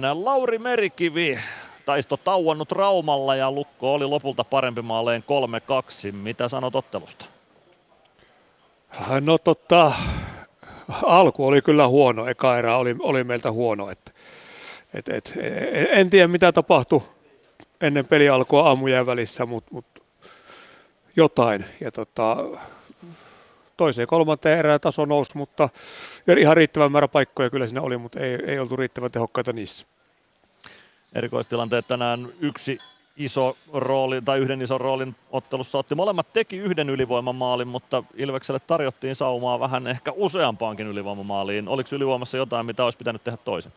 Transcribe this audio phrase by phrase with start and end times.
[0.00, 0.24] tänään.
[0.24, 1.38] Lauri Merikivi
[1.84, 5.24] taisto tauonnut Raumalla ja Lukko oli lopulta parempi maaleen
[6.10, 6.12] 3-2.
[6.12, 7.26] Mitä sanot ottelusta?
[9.20, 9.92] No totta,
[11.02, 13.90] alku oli kyllä huono, eka erä oli, oli meiltä huono.
[13.90, 14.14] Et,
[14.94, 15.34] et, et,
[15.90, 17.02] en tiedä mitä tapahtui
[17.80, 19.84] ennen peli alkua aamujen välissä, mutta mut
[21.16, 21.64] jotain.
[21.80, 22.36] Ja tota,
[23.78, 25.68] toiseen kolmanteen erään taso nousi, mutta
[26.38, 29.86] ihan riittävän määrä paikkoja kyllä siinä oli, mutta ei, ei oltu riittävän tehokkaita niissä.
[31.14, 32.78] Erikoistilanteet tänään yksi
[33.16, 35.94] iso rooli tai yhden ison roolin ottelussa otti.
[35.94, 41.68] Molemmat teki yhden ylivoimamaalin, mutta Ilvekselle tarjottiin saumaa vähän ehkä useampaankin ylivoimamaaliin.
[41.68, 43.72] Oliko ylivoimassa jotain, mitä olisi pitänyt tehdä toisen?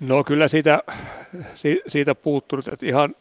[0.00, 0.82] No kyllä siitä,
[1.86, 3.14] siitä puuttunut, että ihan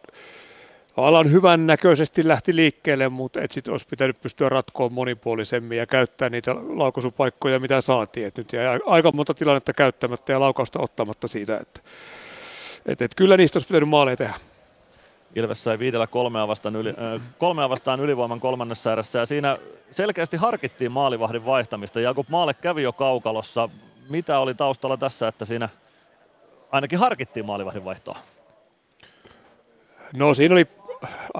[1.08, 6.30] alan hyvän näköisesti lähti liikkeelle, mutta et sit olisi pitänyt pystyä ratkoon monipuolisemmin ja käyttää
[6.30, 8.27] niitä laukaisupaikkoja, mitä saatiin.
[8.27, 11.81] Et nyt jäi aika monta tilannetta käyttämättä ja laukausta ottamatta siitä, että
[12.85, 14.34] et, et kyllä niistä olisi pitänyt maaleja tehdä.
[15.36, 19.58] Ilves sai viidellä kolmea vastaan, yli, äh, kolmea vastaan ylivoiman kolmannessa erässä ja siinä
[19.91, 22.00] selkeästi harkittiin maalivahdin vaihtamista.
[22.00, 23.69] Jakub Maale kävi jo kaukalossa.
[24.09, 25.69] Mitä oli taustalla tässä, että siinä
[26.72, 28.17] ainakin harkittiin maalivahdin vaihtoa?
[30.13, 30.67] No siinä oli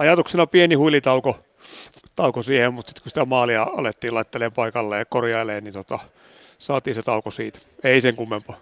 [0.00, 1.38] ajatuksena pieni huilitauko
[2.16, 5.98] tauko siihen, mutta sitten kun sitä maalia alettiin laittelemaan paikalle ja korjailemaan, niin tota,
[6.58, 7.58] saatiin se tauko siitä.
[7.84, 8.56] Ei sen kummempaa.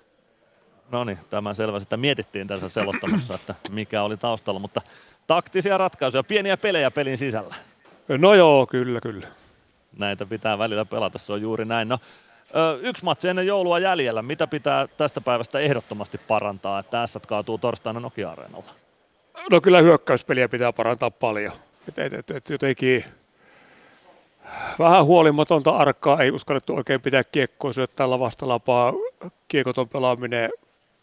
[0.91, 1.81] No niin, tämän selvä.
[1.81, 4.81] Sitä mietittiin tässä selostamossa, että mikä oli taustalla, mutta
[5.27, 7.55] taktisia ratkaisuja, pieniä pelejä pelin sisällä.
[8.09, 9.27] No joo, kyllä, kyllä.
[9.99, 11.89] Näitä pitää välillä pelata, se on juuri näin.
[11.89, 11.99] No,
[12.81, 14.23] yksi matsi ennen joulua jäljellä.
[14.23, 18.88] Mitä pitää tästä päivästä ehdottomasti parantaa, että S kaatuu torstaina Nokia-areenalla?
[19.51, 21.53] No kyllä hyökkäyspeliä pitää parantaa paljon.
[21.89, 23.05] Et, et, et, et jotenkin
[24.79, 28.93] vähän huolimatonta arkkaa, ei uskallettu oikein pitää kiekkoa syöttää lavasta lapaa.
[29.49, 30.51] Kiekoton pelaaminen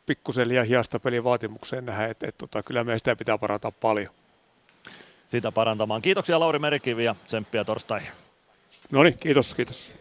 [0.05, 4.09] pikkusen liian hiasta pelin vaatimukseen nähdä, että et, tota, kyllä meidän sitä pitää parantaa paljon.
[5.27, 6.01] Sitä parantamaan.
[6.01, 8.09] Kiitoksia Lauri Merikivi ja tsemppiä torstaihin.
[8.91, 9.93] No niin, kiitos, kiitos.